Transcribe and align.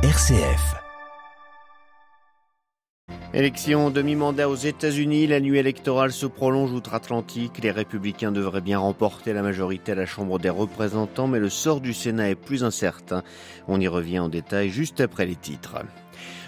RCF. 0.00 0.76
Élection 3.34 3.90
demi-mandat 3.90 4.48
aux 4.48 4.54
États-Unis, 4.54 5.26
la 5.26 5.40
nuit 5.40 5.58
électorale 5.58 6.12
se 6.12 6.26
prolonge 6.26 6.70
outre-Atlantique. 6.70 7.58
Les 7.64 7.72
républicains 7.72 8.30
devraient 8.30 8.60
bien 8.60 8.78
remporter 8.78 9.32
la 9.32 9.42
majorité 9.42 9.90
à 9.90 9.94
la 9.96 10.06
Chambre 10.06 10.38
des 10.38 10.50
représentants, 10.50 11.26
mais 11.26 11.40
le 11.40 11.48
sort 11.48 11.80
du 11.80 11.92
Sénat 11.92 12.30
est 12.30 12.36
plus 12.36 12.62
incertain. 12.62 13.24
On 13.66 13.80
y 13.80 13.88
revient 13.88 14.20
en 14.20 14.28
détail 14.28 14.70
juste 14.70 15.00
après 15.00 15.26
les 15.26 15.34
titres. 15.34 15.78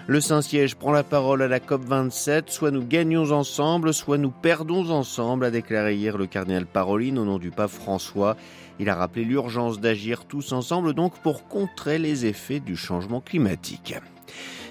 Le 0.07 0.21
Saint-Siège 0.21 0.77
prend 0.77 0.93
la 0.93 1.03
parole 1.03 1.43
à 1.43 1.49
la 1.49 1.59
COP27. 1.59 2.51
Soit 2.51 2.71
nous 2.71 2.87
gagnons 2.87 3.33
ensemble, 3.33 3.93
soit 3.93 4.19
nous 4.19 4.31
perdons 4.31 4.91
ensemble, 4.91 5.45
a 5.45 5.51
déclaré 5.51 5.97
hier 5.97 6.17
le 6.17 6.27
cardinal 6.27 6.67
Paroline 6.67 7.19
au 7.19 7.25
nom 7.25 7.39
du 7.39 7.51
pape 7.51 7.71
François. 7.71 8.37
Il 8.81 8.89
a 8.89 8.95
rappelé 8.95 9.27
l'urgence 9.27 9.79
d'agir 9.79 10.25
tous 10.25 10.53
ensemble 10.53 10.95
donc 10.95 11.13
pour 11.19 11.47
contrer 11.49 11.99
les 11.99 12.25
effets 12.25 12.61
du 12.61 12.77
changement 12.77 13.21
climatique. 13.21 13.95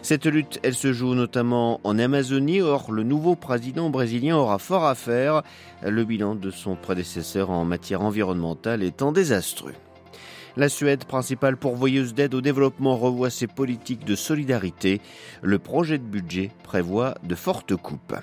Cette 0.02 0.26
lutte, 0.26 0.60
elle 0.64 0.74
se 0.74 0.94
joue 0.94 1.14
notamment 1.14 1.80
en 1.84 2.00
Amazonie. 2.00 2.60
Or, 2.60 2.92
le 2.92 3.04
nouveau 3.04 3.36
président 3.36 3.92
brésilien 3.92 4.36
aura 4.36 4.58
fort 4.58 4.86
à 4.86 4.96
faire. 4.96 5.44
Le 5.86 6.04
bilan 6.06 6.34
de 6.34 6.50
son 6.50 6.76
prédécesseur 6.76 7.52
en 7.52 7.66
matière 7.66 8.02
environnementale 8.02 8.82
étant 8.82 9.12
désastreux. 9.12 9.76
La 10.58 10.70
Suède, 10.70 11.06
principale 11.06 11.58
pourvoyeuse 11.58 12.16
d'aide 12.16 12.34
au 12.34 12.42
développement, 12.42 12.98
revoit 12.98 13.30
ses 13.30 13.46
politiques 13.46 14.06
de 14.06 14.16
solidarité. 14.16 15.02
Le 15.44 15.60
projet 15.60 16.00
de 16.00 16.04
budget 16.04 16.50
prévoit 16.64 17.14
de 17.22 17.36
fortes 17.36 17.76
coupes. 17.76 18.16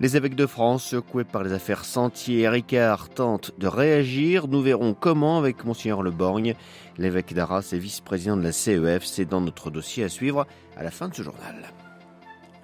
Les 0.00 0.16
évêques 0.16 0.34
de 0.34 0.46
France, 0.46 0.84
secoués 0.84 1.24
par 1.24 1.44
les 1.44 1.52
affaires 1.52 1.84
Sentier 1.84 2.40
et 2.40 2.48
Ricard, 2.48 3.10
tentent 3.10 3.52
de 3.58 3.68
réagir. 3.68 4.48
Nous 4.48 4.60
verrons 4.60 4.92
comment 4.92 5.38
avec 5.38 5.64
Monseigneur 5.64 6.02
Le 6.02 6.10
Borgne. 6.10 6.54
L'évêque 6.98 7.32
d'Arras 7.32 7.70
et 7.72 7.78
vice-président 7.78 8.36
de 8.36 8.42
la 8.42 8.50
CEF, 8.50 9.04
c'est 9.04 9.24
dans 9.24 9.40
notre 9.40 9.70
dossier 9.70 10.02
à 10.02 10.08
suivre 10.08 10.46
à 10.76 10.82
la 10.82 10.90
fin 10.90 11.08
de 11.08 11.14
ce 11.14 11.22
journal. 11.22 11.72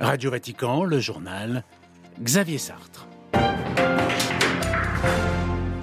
Radio 0.01 0.31
Vatican, 0.31 0.83
le 0.83 0.99
journal, 0.99 1.63
Xavier 2.21 2.59
Sartre. 2.59 3.07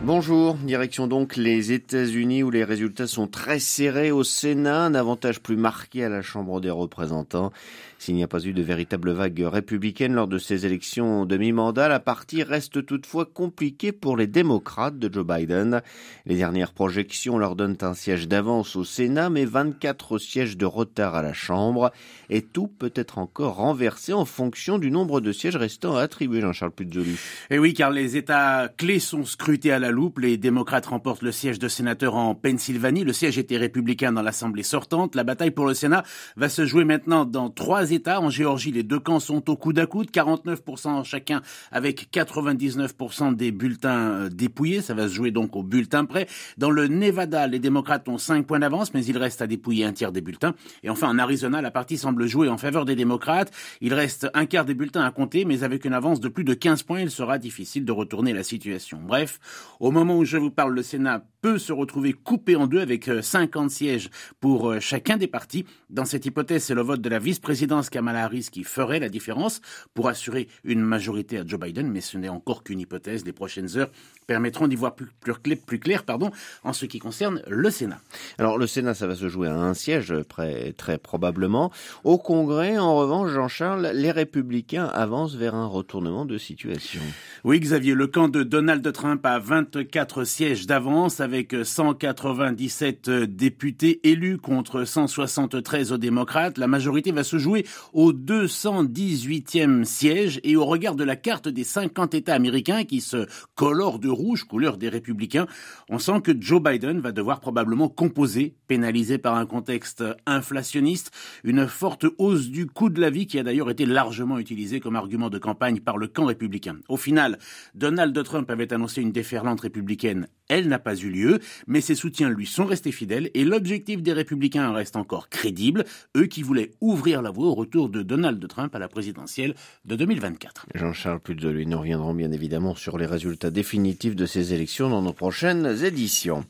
Bonjour, 0.08 0.56
direction 0.56 1.06
donc 1.06 1.36
les 1.36 1.74
États-Unis 1.74 2.42
où 2.42 2.50
les 2.50 2.64
résultats 2.64 3.08
sont 3.08 3.28
très 3.28 3.60
serrés 3.60 4.10
au 4.10 4.24
Sénat, 4.24 4.84
un 4.84 4.96
avantage 4.96 5.42
plus 5.42 5.58
marqué 5.58 6.06
à 6.06 6.08
la 6.08 6.22
Chambre 6.22 6.62
des 6.62 6.70
représentants. 6.70 7.52
S'il 8.00 8.16
n'y 8.16 8.24
a 8.24 8.28
pas 8.28 8.46
eu 8.46 8.54
de 8.54 8.62
véritable 8.62 9.12
vague 9.12 9.44
républicaine 9.46 10.14
lors 10.14 10.28
de 10.28 10.38
ces 10.38 10.66
élections 10.66 11.26
demi-mandat, 11.26 11.88
la 11.88 12.00
partie 12.00 12.44
reste 12.44 12.86
toutefois 12.86 13.26
compliquée 13.26 13.92
pour 13.92 14.16
les 14.16 14.28
démocrates 14.28 15.00
de 15.00 15.12
Joe 15.12 15.26
Biden. 15.26 15.82
Les 16.26 16.36
dernières 16.36 16.74
projections 16.74 17.38
leur 17.38 17.56
donnent 17.56 17.78
un 17.82 17.96
siège 17.96 18.28
d'avance 18.28 18.76
au 18.76 18.84
Sénat, 18.84 19.30
mais 19.30 19.46
24 19.46 20.20
sièges 20.20 20.58
de 20.58 20.66
retard 20.66 21.16
à 21.16 21.22
la 21.24 21.34
Chambre. 21.34 21.92
Et 22.30 22.44
tout 22.44 22.68
peut 22.68 22.94
être 22.96 23.18
encore 23.18 23.56
renversé 23.56 24.14
en 24.14 24.26
fonction 24.26 24.78
du 24.78 24.92
nombre 24.92 25.20
de 25.20 25.32
sièges 25.32 25.56
restants 25.56 25.96
à 25.96 26.02
attribuer, 26.02 26.42
Jean-Charles 26.42 26.72
Puzolu. 26.72 27.18
Et 27.50 27.58
oui, 27.58 27.74
car 27.74 27.90
les 27.90 28.16
États 28.16 28.70
clés 28.78 29.00
sont 29.00 29.26
scrutés 29.26 29.72
à 29.72 29.80
la 29.80 29.90
loupe. 29.90 30.20
Les 30.20 30.38
démocrates 30.38 30.86
remportent 30.86 31.24
le 31.24 31.32
siège 31.32 31.58
de 31.58 31.68
sénateur 31.68 32.16
en 32.16 32.36
Pennsylvanie. 32.36 33.04
Le 33.04 33.14
siège 33.14 33.38
était 33.40 33.58
républicain 33.58 34.12
dans 34.12 34.22
l'Assemblée 34.22 34.64
sortante. 34.64 35.16
La 35.16 35.24
bataille 35.24 35.52
pour 35.52 35.66
le 35.66 35.74
Sénat 35.74 36.04
va 36.36 36.48
se 36.48 36.66
jouer 36.66 36.86
maintenant 36.86 37.26
dans 37.26 37.50
trois 37.50 37.87
États. 37.94 38.22
En 38.22 38.30
Géorgie, 38.30 38.72
les 38.72 38.84
deux 38.84 39.00
camps 39.00 39.20
sont 39.20 39.50
au 39.50 39.56
coude 39.56 39.80
à 39.80 39.86
coude, 39.86 40.10
49% 40.12 41.04
chacun 41.04 41.42
avec 41.72 42.10
99% 42.14 43.36
des 43.36 43.52
bulletins 43.52 44.12
euh, 44.12 44.30
dépouillés. 44.30 44.82
Ça 44.82 44.94
va 44.94 45.08
se 45.08 45.14
jouer 45.14 45.32
donc 45.32 45.56
au 45.56 45.64
bulletin 45.64 46.06
près. 46.06 46.28
Dans 46.58 46.70
le 46.70 46.88
Nevada, 46.88 47.48
les 47.48 47.60
démocrates 47.60 48.08
ont 48.10 48.18
5 48.18 48.46
points 48.46 48.60
d'avance, 48.60 48.94
mais 48.94 49.06
il 49.06 49.18
reste 49.18 49.42
à 49.42 49.48
dépouiller 49.48 49.86
un 49.86 49.94
tiers 49.94 50.12
des 50.12 50.22
bulletins. 50.22 50.54
Et 50.84 50.90
enfin, 50.90 51.10
en 51.10 51.20
Arizona, 51.20 51.62
la 51.62 51.72
partie 51.72 51.98
semble 51.98 52.28
jouer 52.28 52.50
en 52.50 52.58
faveur 52.58 52.86
des 52.86 52.96
démocrates. 52.96 53.52
Il 53.82 53.94
reste 53.94 54.28
un 54.34 54.46
quart 54.46 54.66
des 54.66 54.74
bulletins 54.74 55.04
à 55.04 55.12
compter, 55.12 55.46
mais 55.46 55.64
avec 55.64 55.86
une 55.86 55.94
avance 55.94 56.20
de 56.20 56.28
plus 56.28 56.44
de 56.44 56.54
15 56.54 56.84
points, 56.84 57.02
il 57.02 57.12
sera 57.12 57.38
difficile 57.38 57.86
de 57.86 57.92
retourner 57.92 58.34
la 58.34 58.44
situation. 58.44 59.00
Bref, 59.06 59.40
au 59.80 59.92
moment 59.92 60.18
où 60.18 60.26
je 60.26 60.38
vous 60.38 60.52
parle, 60.52 60.74
le 60.74 60.84
Sénat 60.84 61.24
peut 61.42 61.58
se 61.58 61.72
retrouver 61.72 62.14
coupé 62.14 62.56
en 62.56 62.68
deux 62.68 62.80
avec 62.80 63.10
50 63.22 63.66
euh, 63.66 63.70
sièges 63.70 64.10
pour 64.40 64.70
euh, 64.70 64.80
chacun 64.80 65.18
des 65.18 65.28
partis. 65.28 65.66
Dans 65.90 66.06
cette 66.06 66.26
hypothèse, 66.26 66.64
c'est 66.64 66.74
le 66.74 66.82
vote 66.82 67.02
de 67.02 67.10
la 67.10 67.20
vice-présidence 67.20 67.90
Kamala 67.90 68.24
Harris 68.24 68.50
qui 68.52 68.64
ferait 68.64 69.00
la 69.00 69.10
différence 69.10 69.62
pour 69.94 70.08
assurer 70.10 70.48
une 70.64 70.82
majorité 70.82 71.38
à 71.38 71.46
Joe 71.46 71.60
Biden, 71.60 71.90
mais 71.90 72.02
ce 72.02 72.18
n'est 72.18 72.30
encore 72.30 72.64
qu'une 72.64 72.80
hypothèse. 72.80 73.26
Les 73.26 73.34
prochaines 73.34 73.78
heures 73.78 73.92
permettront 74.26 74.68
d'y 74.68 74.76
voir 74.76 74.96
plus, 74.96 75.08
plus, 75.56 75.80
clair 75.80 76.04
pardon, 76.04 76.32
en 76.64 76.74
ce 76.74 76.86
qui 76.86 77.00
concerne 77.00 77.42
le 77.48 77.70
Sénat. 77.70 78.00
Alors 78.38 78.58
le 78.58 78.68
Sénat, 78.68 78.94
ça 78.94 79.08
va 79.08 79.16
se 79.16 79.30
jouer 79.30 79.48
à 79.48 79.56
un 79.56 79.74
siège, 79.74 80.14
très, 80.28 80.74
très 80.74 80.98
probablement. 80.98 81.72
Au 82.04 82.18
Congrès, 82.18 82.78
en 82.78 82.96
revanche, 82.96 83.32
Jean-Charles, 83.32 83.92
les 83.94 84.12
républicains 84.12 84.86
avancent 84.86 85.36
vers 85.36 85.56
un 85.56 85.68
retournement 85.68 86.26
de 86.26 86.38
situation. 86.38 87.02
Oui, 87.44 87.60
Xavier, 87.60 87.94
le 87.94 88.08
camp 88.08 88.28
de 88.28 88.44
Donald 88.44 88.92
Trump 88.92 89.26
a 89.26 89.40
24 89.40 90.24
sièges 90.24 90.68
d'avance 90.68 91.22
avec 91.28 91.54
197 91.62 93.10
députés 93.10 94.00
élus 94.08 94.38
contre 94.38 94.86
173 94.86 95.92
aux 95.92 95.98
démocrates. 95.98 96.58
La 96.58 96.68
majorité 96.68 97.12
va 97.12 97.26
se 97.26 97.38
jouer 97.38 97.66
au 97.92 98.14
218e 98.14 99.84
siège 99.84 100.40
et 100.46 100.56
au 100.56 100.64
regard 100.64 100.96
de 100.96 101.04
la 101.04 101.18
carte 101.18 101.50
des 101.50 101.66
50 101.66 102.14
États 102.14 102.34
américains 102.34 102.86
qui 102.86 103.02
se 103.02 103.28
colorent 103.56 104.00
de 104.00 104.08
rouge, 104.08 104.46
couleur 104.46 104.78
des 104.78 104.88
républicains, 104.88 105.48
on 105.90 106.00
sent 106.00 106.22
que 106.24 106.32
Joe 106.40 106.64
Biden 106.64 107.02
va 107.02 107.12
devoir 107.12 107.42
probablement 107.42 107.90
composer, 107.90 108.56
pénalisé 108.68 109.18
par 109.18 109.36
un 109.36 109.46
contexte 109.46 110.06
inflationniste, 110.26 111.12
une 111.44 111.68
forte 111.68 112.06
hausse 112.20 112.48
du 112.48 112.68
coût 112.68 112.90
de 112.90 113.02
la 113.02 113.10
vie 113.10 113.28
qui 113.28 113.38
a 113.38 113.44
d'ailleurs 113.44 113.70
été 113.70 113.86
largement 113.86 114.40
utilisé 114.40 114.80
comme 114.80 114.96
argument 114.96 115.30
de 115.30 115.40
campagne 115.40 115.82
par 115.82 115.98
le 115.98 116.08
camp 116.08 116.24
républicain. 116.24 116.78
Au 116.88 116.96
final, 116.96 117.38
Donald 117.76 118.18
Trump 118.24 118.50
avait 118.50 118.72
annoncé 118.72 119.02
une 119.02 119.12
déferlante 119.12 119.60
républicaine. 119.60 120.28
Elle 120.50 120.68
n'a 120.68 120.80
pas 120.80 120.96
eu 120.96 121.10
lieu, 121.10 121.40
mais 121.68 121.82
ses 121.82 121.96
soutiens 121.96 122.30
lui 122.30 122.46
sont 122.46 122.66
restés 122.66 122.92
fidèles 122.92 123.30
et 123.34 123.44
l'objectif 123.44 124.02
des 124.02 124.14
républicains 124.14 124.72
reste 124.72 124.96
encore 124.96 125.30
crédible, 125.30 125.84
eux 126.16 126.26
qui 126.26 126.42
voulaient 126.42 126.72
ouvrir 126.82 127.22
la 127.22 127.32
voie 127.32 127.48
au 127.48 127.54
retour 127.54 127.90
de 127.90 128.02
Donald 128.02 128.46
Trump 128.48 128.74
à 128.74 128.80
la 128.80 128.88
présidentielle 128.88 129.56
de 129.86 129.96
2024. 129.96 130.68
Jean-Charles 130.76 131.20
lui, 131.28 131.66
nous 131.66 131.80
reviendrons 131.80 132.14
bien 132.14 132.32
évidemment 132.32 132.76
sur 132.76 132.98
les 132.98 133.06
résultats 133.06 133.52
définitifs 133.52 134.16
de 134.16 134.26
ces 134.26 134.54
élections 134.54 134.90
dans 134.90 135.02
nos 135.02 135.14
prochaines 135.14 135.84
éditions. 135.84 136.46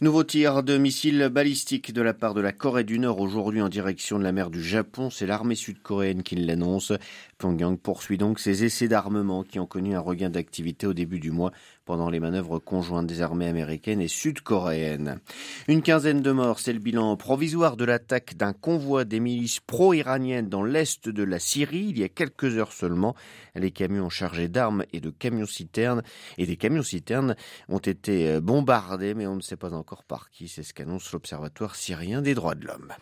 Nouveau 0.00 0.24
tir 0.24 0.62
de 0.62 0.76
missiles 0.76 1.28
balistiques 1.32 1.92
de 1.92 2.02
la 2.02 2.14
part 2.14 2.34
de 2.34 2.40
la 2.40 2.52
Corée 2.52 2.84
du 2.84 2.98
Nord 2.98 3.20
aujourd'hui 3.20 3.62
en 3.62 3.68
direction 3.68 4.18
de 4.18 4.24
la 4.24 4.32
mer 4.32 4.50
du 4.50 4.62
Japon. 4.62 5.10
C'est 5.10 5.26
l'armée 5.26 5.54
sud-coréenne 5.54 6.22
qui 6.22 6.36
l'annonce. 6.36 6.92
Pyongyang 7.38 7.78
poursuit 7.78 8.18
donc 8.18 8.40
ses 8.40 8.64
essais 8.64 8.88
d'armement 8.88 9.44
qui 9.44 9.60
ont 9.60 9.66
connu 9.66 9.94
un 9.94 10.00
regain 10.00 10.28
d'activité 10.28 10.88
au 10.88 10.92
début 10.92 11.20
du 11.20 11.30
mois 11.30 11.52
pendant 11.84 12.10
les 12.10 12.18
manœuvres 12.18 12.58
conjointes 12.58 13.06
des 13.06 13.22
armées 13.22 13.46
américaines 13.46 14.00
et 14.00 14.08
sud-coréennes. 14.08 15.20
Une 15.68 15.82
quinzaine 15.82 16.20
de 16.20 16.32
morts, 16.32 16.58
c'est 16.58 16.72
le 16.72 16.80
bilan 16.80 17.16
provisoire 17.16 17.76
de 17.76 17.84
l'attaque 17.84 18.36
d'un 18.36 18.52
convoi 18.52 19.04
des 19.04 19.20
milices 19.20 19.60
pro-iraniennes 19.60 20.48
dans 20.48 20.64
l'est 20.64 21.08
de 21.08 21.22
la 21.22 21.38
Syrie 21.38 21.86
il 21.90 21.98
y 21.98 22.04
a 22.04 22.08
quelques 22.08 22.58
heures 22.58 22.72
seulement. 22.72 23.14
Les 23.54 23.70
camions 23.70 24.10
chargés 24.10 24.48
d'armes 24.48 24.84
et 24.92 25.00
de 25.00 25.10
camions-citernes 25.10 26.02
et 26.38 26.46
des 26.46 26.56
camions-citernes 26.56 27.36
ont 27.68 27.78
été 27.78 28.40
bombardés, 28.40 29.14
mais 29.14 29.28
on 29.28 29.36
ne 29.36 29.42
sait 29.42 29.56
pas 29.56 29.74
encore 29.74 30.02
par 30.02 30.30
qui. 30.30 30.48
C'est 30.48 30.64
ce 30.64 30.74
qu'annonce 30.74 31.12
l'Observatoire 31.12 31.76
syrien 31.76 32.20
des 32.20 32.34
droits 32.34 32.56
de 32.56 32.66
l'homme. 32.66 32.92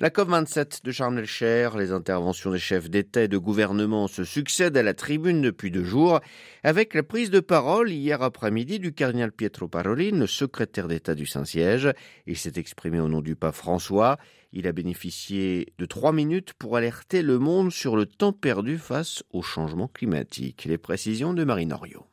La 0.00 0.10
COP27 0.10 0.84
de 0.84 0.92
Sharm 0.92 1.18
el-Sheikh, 1.18 1.74
les 1.74 1.90
interventions 1.90 2.52
des 2.52 2.60
chefs 2.60 2.88
d'État 2.88 3.22
et 3.22 3.26
de 3.26 3.36
gouvernement 3.36 4.06
se 4.06 4.22
succèdent 4.22 4.76
à 4.76 4.84
la 4.84 4.94
tribune 4.94 5.42
depuis 5.42 5.72
deux 5.72 5.82
jours, 5.82 6.20
avec 6.62 6.94
la 6.94 7.02
prise 7.02 7.30
de 7.32 7.40
parole 7.40 7.90
hier 7.90 8.22
après-midi 8.22 8.78
du 8.78 8.92
cardinal 8.92 9.32
Pietro 9.32 9.66
Parolin, 9.66 10.12
le 10.12 10.28
secrétaire 10.28 10.86
d'État 10.86 11.16
du 11.16 11.26
Saint-Siège. 11.26 11.92
Il 12.28 12.36
s'est 12.36 12.60
exprimé 12.60 13.00
au 13.00 13.08
nom 13.08 13.22
du 13.22 13.34
pape 13.34 13.56
François. 13.56 14.18
Il 14.52 14.68
a 14.68 14.72
bénéficié 14.72 15.72
de 15.78 15.84
trois 15.84 16.12
minutes 16.12 16.52
pour 16.52 16.76
alerter 16.76 17.22
le 17.22 17.40
monde 17.40 17.72
sur 17.72 17.96
le 17.96 18.06
temps 18.06 18.32
perdu 18.32 18.78
face 18.78 19.24
au 19.32 19.42
changement 19.42 19.88
climatique. 19.88 20.64
Les 20.64 20.78
précisions 20.78 21.34
de 21.34 21.42
Marine 21.42 21.72
Oriot. 21.72 22.06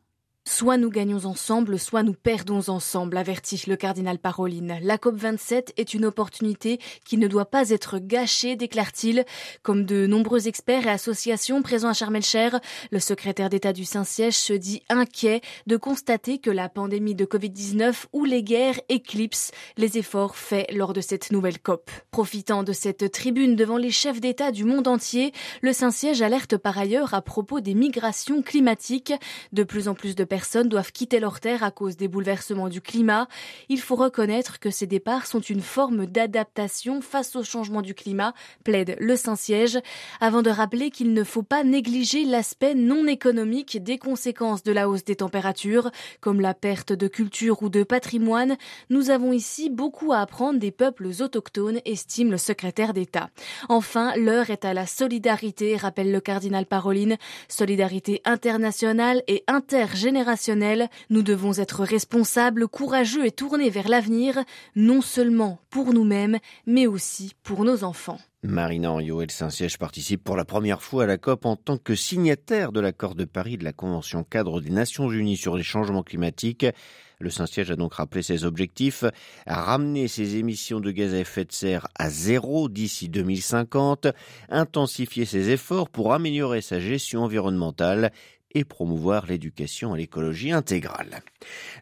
Soit 0.48 0.78
nous 0.78 0.92
gagnons 0.92 1.26
ensemble, 1.26 1.80
soit 1.80 2.04
nous 2.04 2.14
perdons 2.14 2.70
ensemble, 2.70 3.18
avertit 3.18 3.64
le 3.66 3.76
cardinal 3.76 4.20
Paroline. 4.20 4.78
La 4.84 4.98
COP27 4.98 5.72
est 5.76 5.96
une 5.96 6.06
opportunité 6.06 6.80
qui 7.04 7.18
ne 7.18 7.28
doit 7.28 7.48
pas 7.48 7.72
être 7.72 7.98
gâchée, 7.98 8.56
déclare-t-il. 8.56 9.26
Comme 9.64 9.86
de 9.86 10.06
nombreux 10.06 10.48
experts 10.48 10.86
et 10.86 10.92
associations 10.92 11.64
présents 11.64 11.90
à 11.90 11.94
Sharm 11.94 12.16
el 12.16 12.22
le 12.92 13.00
secrétaire 13.00 13.50
d'État 13.50 13.74
du 13.74 13.86
Saint-Siège 13.86 14.36
se 14.36 14.54
dit 14.54 14.84
inquiet 14.88 15.42
de 15.66 15.78
constater 15.78 16.38
que 16.38 16.52
la 16.52 16.70
pandémie 16.70 17.16
de 17.16 17.26
Covid-19 17.26 18.06
ou 18.14 18.24
les 18.24 18.44
guerres 18.44 18.80
éclipsent 18.88 19.50
les 19.78 19.98
efforts 19.98 20.36
faits 20.36 20.72
lors 20.72 20.94
de 20.94 21.02
cette 21.02 21.32
nouvelle 21.32 21.60
COP. 21.60 21.90
Profitant 22.12 22.62
de 22.62 22.72
cette 22.72 23.12
tribune 23.12 23.56
devant 23.56 23.78
les 23.78 23.92
chefs 23.92 24.22
d'État 24.22 24.52
du 24.52 24.64
monde 24.64 24.88
entier, 24.88 25.34
le 25.62 25.74
Saint-Siège 25.74 26.22
alerte 26.22 26.56
par 26.56 26.78
ailleurs 26.78 27.16
à 27.16 27.24
propos 27.24 27.62
des 27.62 27.74
migrations 27.74 28.44
climatiques. 28.44 29.14
De 29.52 29.64
plus 29.64 29.88
en 29.88 29.96
plus 29.96 30.16
de 30.16 30.24
personnes 30.36 30.68
doivent 30.68 30.92
quitter 30.92 31.22
leur 31.22 31.40
terre 31.40 31.64
à 31.64 31.72
cause 31.72 31.96
des 31.96 32.10
bouleversements 32.10 32.68
du 32.68 32.82
climat. 32.82 33.30
Il 33.70 33.80
faut 33.80 33.96
reconnaître 33.96 34.60
que 34.60 34.70
ces 34.70 34.86
départs 34.86 35.28
sont 35.28 35.40
une 35.40 35.62
forme 35.62 36.08
d'adaptation 36.08 37.00
face 37.00 37.38
au 37.38 37.44
changement 37.44 37.82
du 37.82 37.94
climat, 37.94 38.34
plaide 38.66 38.98
le 39.00 39.16
Saint-Siège, 39.16 39.80
avant 40.20 40.42
de 40.42 40.50
rappeler 40.50 40.90
qu'il 40.90 41.14
ne 41.14 41.24
faut 41.24 41.42
pas 41.42 41.64
négliger 41.64 42.26
l'aspect 42.26 42.76
non 42.76 43.08
économique 43.08 43.82
des 43.82 43.98
conséquences 43.98 44.62
de 44.62 44.74
la 44.74 44.90
hausse 44.90 45.06
des 45.06 45.16
températures, 45.16 45.90
comme 46.20 46.42
la 46.42 46.54
perte 46.54 46.92
de 46.92 47.08
culture 47.08 47.64
ou 47.64 47.70
de 47.70 47.84
patrimoine. 47.84 48.58
Nous 48.90 49.12
avons 49.12 49.32
ici 49.32 49.70
beaucoup 49.70 50.12
à 50.12 50.20
apprendre 50.20 50.60
des 50.60 50.72
peuples 50.72 51.08
autochtones, 51.22 51.80
estime 51.86 52.30
le 52.30 52.38
secrétaire 52.38 52.94
d'État. 52.94 53.30
Enfin, 53.70 54.18
l'heure 54.18 54.50
est 54.50 54.66
à 54.66 54.74
la 54.74 54.86
solidarité, 54.86 55.78
rappelle 55.78 56.12
le 56.12 56.20
cardinal 56.20 56.66
Paroline, 56.66 57.16
solidarité 57.48 58.22
internationale 58.26 59.24
et 59.30 59.46
intergénérationnelle. 59.48 60.25
Nous 61.10 61.22
devons 61.22 61.54
être 61.54 61.84
responsables, 61.84 62.68
courageux 62.68 63.26
et 63.26 63.32
tournés 63.32 63.70
vers 63.70 63.88
l'avenir, 63.88 64.44
non 64.76 65.02
seulement 65.02 65.60
pour 65.70 65.94
nous-mêmes, 65.94 66.40
mais 66.66 66.88
aussi 66.88 67.34
pour 67.44 67.64
nos 67.64 67.84
enfants. 67.84 68.20
Marina 68.44 68.92
Henriot 68.92 69.22
et 69.22 69.26
le 69.26 69.32
Saint-Siège 69.32 69.78
participent 69.78 70.24
pour 70.24 70.38
la 70.38 70.46
première 70.46 70.82
fois 70.82 71.04
à 71.04 71.08
la 71.08 71.18
COP 71.18 71.46
en 71.46 71.56
tant 71.56 71.78
que 71.78 71.96
signataire 71.96 72.72
de 72.72 72.80
l'accord 72.80 73.16
de 73.16 73.26
Paris 73.26 73.58
de 73.58 73.64
la 73.64 73.74
Convention 73.74 74.24
cadre 74.24 74.62
des 74.62 74.70
Nations 74.70 75.12
Unies 75.12 75.38
sur 75.38 75.58
les 75.58 75.64
changements 75.64 76.04
climatiques. 76.04 76.66
Le 77.20 77.30
Saint-Siège 77.30 77.72
a 77.72 77.76
donc 77.76 77.94
rappelé 77.94 78.22
ses 78.22 78.44
objectifs, 78.44 79.06
ramener 79.48 80.08
ses 80.08 80.36
émissions 80.36 80.80
de 80.80 80.92
gaz 80.92 81.14
à 81.14 81.20
effet 81.20 81.46
de 81.46 81.52
serre 81.52 81.88
à 81.96 82.10
zéro 82.10 82.68
d'ici 82.68 83.08
2050, 83.10 84.08
intensifier 84.50 85.26
ses 85.26 85.50
efforts 85.50 85.90
pour 85.90 86.14
améliorer 86.14 86.62
sa 86.62 86.80
gestion 86.80 87.24
environnementale 87.24 88.12
et 88.56 88.64
promouvoir 88.64 89.28
l'éducation 89.28 89.94
à 89.94 89.98
l'écologie 89.98 90.52
intégrale. 90.52 91.22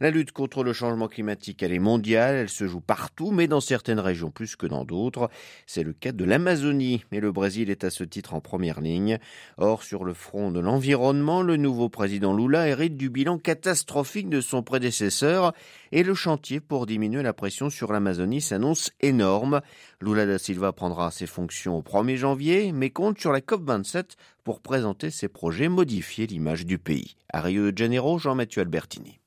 La 0.02 0.10
lutte 0.10 0.32
contre 0.32 0.64
le 0.64 0.74
changement 0.74 1.08
climatique, 1.08 1.64
elle 1.64 1.72
est 1.72 1.80
mondiale, 1.80 2.36
elle 2.36 2.50
se 2.50 2.68
joue 2.68 2.82
partout, 2.82 3.32
mais 3.32 3.48
dans 3.48 3.62
certaines 3.62 4.00
régions 4.00 4.32
plus 4.32 4.56
que 4.56 4.66
dans 4.66 4.84
d'autres. 4.84 5.30
C'est 5.68 5.84
le 5.84 5.94
cas 5.94 6.12
de 6.12 6.26
l'Amazonie, 6.26 7.06
et 7.12 7.20
le 7.20 7.32
Brésil 7.32 7.70
est 7.70 7.84
à 7.84 7.92
ce 7.92 8.04
titre 8.04 8.34
en 8.34 8.42
première 8.42 8.82
ligne. 8.82 9.20
Or, 9.58 9.84
sur 9.84 10.04
le 10.04 10.14
front 10.14 10.52
de 10.52 10.60
l'environnement, 10.60 11.44
le 11.44 11.58
nouveau 11.58 11.90
président 11.90 12.36
Lula 12.36 12.68
hérite 12.68 12.98
du 12.98 13.10
bilan 13.10 13.38
catastrophique 13.38 14.30
de 14.30 14.42
son 14.42 14.64
prédécesseur, 14.64 15.54
et 15.94 16.02
le 16.02 16.16
chantier 16.16 16.60
pour 16.60 16.88
diminuer 16.88 17.22
la 17.22 17.34
pression 17.34 17.70
sur 17.70 17.94
l'Amazonie 17.94 18.42
s'annonce 18.42 18.92
énorme. 19.00 19.62
Lula 20.02 20.26
da 20.26 20.40
Silva 20.40 20.74
prendra 20.74 21.12
ses 21.12 21.28
fonctions 21.28 21.78
au 21.78 21.84
1er 21.84 22.16
janvier, 22.16 22.72
mais 22.72 22.90
compte 22.90 23.20
sur 23.20 23.32
la 23.32 23.42
COP27 23.42 24.16
pour 24.44 24.62
présenter 24.62 25.12
ses 25.12 25.28
projets 25.28 25.70
modifier 25.70 26.26
l'image 26.26 26.66
du 26.66 26.80
pays. 26.80 27.16
À 27.32 27.42
Rio 27.42 27.72
de 27.72 27.78
Janeiro, 27.78 28.18
Jean-Mathieu 28.18 28.64
Albertini. 28.64 29.20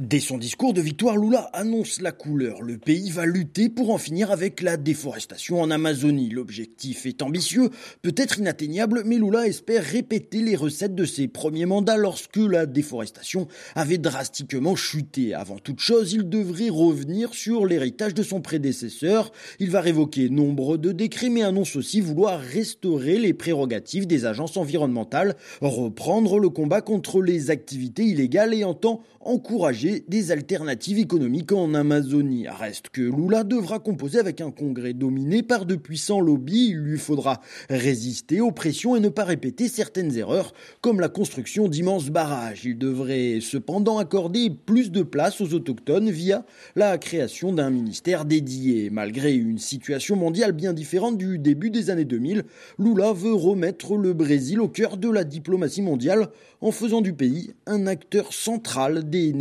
Dès 0.00 0.18
son 0.18 0.38
discours 0.38 0.72
de 0.72 0.80
victoire, 0.80 1.16
Lula 1.16 1.50
annonce 1.52 2.00
la 2.00 2.10
couleur. 2.10 2.62
Le 2.62 2.78
pays 2.78 3.10
va 3.10 3.26
lutter 3.26 3.68
pour 3.68 3.90
en 3.90 3.98
finir 3.98 4.32
avec 4.32 4.60
la 4.60 4.76
déforestation 4.76 5.60
en 5.60 5.70
Amazonie. 5.70 6.30
L'objectif 6.30 7.06
est 7.06 7.22
ambitieux, 7.22 7.70
peut-être 8.02 8.40
inatteignable, 8.40 9.04
mais 9.06 9.18
Lula 9.18 9.46
espère 9.46 9.84
répéter 9.84 10.42
les 10.42 10.56
recettes 10.56 10.96
de 10.96 11.04
ses 11.04 11.28
premiers 11.28 11.66
mandats 11.66 11.96
lorsque 11.96 12.38
la 12.38 12.66
déforestation 12.66 13.46
avait 13.76 13.98
drastiquement 13.98 14.74
chuté. 14.74 15.32
Avant 15.32 15.58
toute 15.58 15.78
chose, 15.78 16.12
il 16.12 16.28
devrait 16.28 16.70
revenir 16.70 17.32
sur 17.32 17.64
l'héritage 17.64 18.14
de 18.14 18.24
son 18.24 18.40
prédécesseur. 18.40 19.30
Il 19.60 19.70
va 19.70 19.80
révoquer 19.80 20.28
nombre 20.28 20.76
de 20.76 20.90
décrets, 20.90 21.30
mais 21.30 21.42
annonce 21.42 21.76
aussi 21.76 22.00
vouloir 22.00 22.40
restaurer 22.40 23.20
les 23.20 23.32
prérogatives 23.32 24.08
des 24.08 24.26
agences 24.26 24.56
environnementales, 24.56 25.36
reprendre 25.60 26.40
le 26.40 26.48
combat 26.48 26.80
contre 26.80 27.22
les 27.22 27.50
activités 27.50 28.02
illégales 28.02 28.54
et 28.54 28.64
entend 28.64 29.00
encourager 29.20 29.83
des 29.84 30.32
alternatives 30.32 30.98
économiques 30.98 31.52
en 31.52 31.74
Amazonie. 31.74 32.46
Reste 32.48 32.88
que 32.88 33.02
Lula 33.02 33.44
devra 33.44 33.78
composer 33.78 34.18
avec 34.18 34.40
un 34.40 34.50
congrès 34.50 34.94
dominé 34.94 35.42
par 35.42 35.66
de 35.66 35.74
puissants 35.74 36.20
lobbies. 36.20 36.68
Il 36.70 36.78
lui 36.78 36.98
faudra 36.98 37.40
résister 37.68 38.40
aux 38.40 38.50
pressions 38.50 38.96
et 38.96 39.00
ne 39.00 39.10
pas 39.10 39.24
répéter 39.24 39.68
certaines 39.68 40.16
erreurs, 40.16 40.54
comme 40.80 41.00
la 41.00 41.08
construction 41.08 41.68
d'immenses 41.68 42.08
barrages. 42.08 42.64
Il 42.64 42.78
devrait 42.78 43.40
cependant 43.40 43.98
accorder 43.98 44.50
plus 44.50 44.90
de 44.90 45.02
place 45.02 45.40
aux 45.40 45.52
autochtones 45.52 46.10
via 46.10 46.46
la 46.76 46.96
création 46.96 47.52
d'un 47.52 47.70
ministère 47.70 48.24
dédié. 48.24 48.88
Malgré 48.90 49.34
une 49.34 49.58
situation 49.58 50.16
mondiale 50.16 50.52
bien 50.52 50.72
différente 50.72 51.18
du 51.18 51.38
début 51.38 51.70
des 51.70 51.90
années 51.90 52.06
2000, 52.06 52.44
Lula 52.78 53.12
veut 53.12 53.34
remettre 53.34 53.96
le 53.96 54.14
Brésil 54.14 54.60
au 54.60 54.68
cœur 54.68 54.96
de 54.96 55.10
la 55.10 55.24
diplomatie 55.24 55.82
mondiale 55.82 56.28
en 56.60 56.72
faisant 56.72 57.02
du 57.02 57.12
pays 57.12 57.52
un 57.66 57.86
acteur 57.86 58.32
central 58.32 59.10
des 59.10 59.34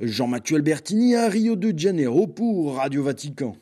Jean-Mathieu 0.00 0.56
Albertini 0.56 1.14
à 1.14 1.28
Rio 1.28 1.56
de 1.56 1.76
Janeiro 1.78 2.26
pour 2.26 2.76
Radio 2.76 3.02
Vatican. 3.02 3.56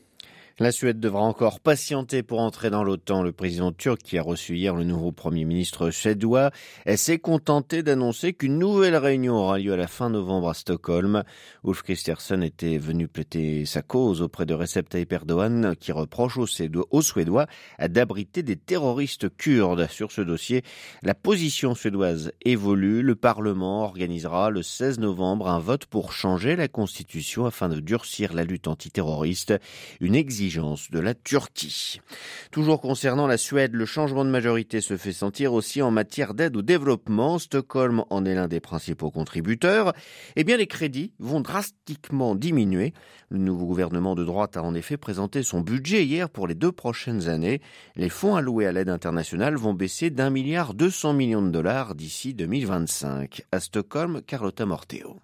La 0.59 0.73
Suède 0.73 0.99
devra 1.01 1.21
encore 1.21 1.61
patienter 1.61 2.23
pour 2.23 2.41
entrer 2.41 2.71
dans 2.71 2.83
l'OTAN. 2.83 3.23
Le 3.23 3.33
président 3.33 3.73
turc, 3.73 4.01
qui 4.03 4.17
a 4.17 4.23
reçu 4.23 4.57
hier 4.57 4.75
le 4.75 4.85
nouveau 4.85 5.13
Premier 5.13 5.45
ministre 5.45 5.91
suédois, 5.91 6.51
s'est 6.97 7.19
contenté 7.19 7.83
d'annoncer 7.83 8.33
qu'une 8.33 8.59
nouvelle 8.59 8.97
réunion 8.97 9.35
aura 9.35 9.59
lieu 9.59 9.75
à 9.75 9.77
la 9.77 9.87
fin 9.87 10.09
novembre 10.09 10.49
à 10.49 10.55
Stockholm. 10.55 11.25
Ulf 11.63 11.83
Kristersson 11.83 12.41
était 12.41 12.79
venu 12.79 13.07
plaider 13.07 13.67
sa 13.67 13.83
cause 13.83 14.23
auprès 14.23 14.47
de 14.47 14.55
Recep 14.55 14.89
Tayyip 14.89 15.13
Erdogan, 15.13 15.77
qui 15.79 15.93
reproche 15.93 16.39
aux 16.39 16.47
Suédois 16.47 17.47
d'abriter 17.79 18.43
des 18.43 18.57
terroristes 18.57 19.29
kurdes. 19.37 19.87
Sur 19.91 20.11
ce 20.11 20.23
dossier, 20.23 20.63
la 21.03 21.15
position 21.15 21.75
suédoise 21.75 22.33
évolue. 22.47 23.03
Le 23.03 23.15
Parlement 23.15 23.85
organisera 23.85 24.49
le 24.49 24.63
16 24.63 25.01
novembre 25.01 25.51
un 25.51 25.59
vote 25.59 25.85
pour 25.85 26.15
changer 26.15 26.57
la 26.57 26.69
constitution 26.69 27.45
afin 27.45 27.69
de 27.69 27.79
durcir 27.79 28.33
la 28.33 28.45
lutte 28.45 28.69
antiterroriste. 28.69 29.53
Une 30.01 30.15
de 30.47 31.01
la 31.01 31.15
Turquie. 31.15 32.01
Toujours 32.53 32.81
concernant 32.81 33.27
la 33.27 33.37
Suède, 33.37 33.75
le 33.75 33.85
changement 33.85 34.25
de 34.25 34.31
majorité 34.31 34.81
se 34.81 34.97
fait 34.97 35.13
sentir 35.13 35.53
aussi 35.53 35.83
en 35.83 35.91
matière 35.91 36.35
d'aide 36.35 36.57
au 36.57 36.63
développement. 36.63 37.41
Stockholm 37.41 38.05
en 38.11 38.25
est 38.25 38.35
l'un 38.37 38.47
des 38.47 38.61
principaux 38.61 39.11
contributeurs. 39.11 39.93
Eh 40.37 40.45
bien, 40.45 40.57
les 40.57 40.69
crédits 40.69 41.13
vont 41.19 41.41
drastiquement 41.41 42.37
diminuer. 42.37 42.93
Le 43.29 43.39
nouveau 43.39 43.67
gouvernement 43.67 44.15
de 44.15 44.25
droite 44.25 44.57
a 44.57 44.63
en 44.63 44.75
effet 44.77 44.97
présenté 44.97 45.43
son 45.43 45.63
budget 45.63 46.05
hier 46.05 46.31
pour 46.31 46.47
les 46.47 46.55
deux 46.55 46.73
prochaines 46.73 47.29
années. 47.29 47.61
Les 47.97 48.09
fonds 48.09 48.37
alloués 48.37 48.67
à 48.67 48.73
l'aide 48.73 48.89
internationale 48.89 49.57
vont 49.57 49.75
baisser 49.75 50.11
d'un 50.11 50.31
milliard 50.31 50.75
deux 50.75 50.91
cents 50.91 51.13
millions 51.13 51.43
de 51.43 51.51
dollars 51.51 51.97
d'ici 51.97 52.35
2025. 52.35 53.43
À 53.51 53.59
Stockholm, 53.59 54.23
Carlotta 54.23 54.65
Morteo. 54.65 55.17